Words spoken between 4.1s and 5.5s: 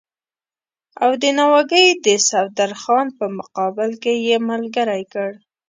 یې ملګری کړ.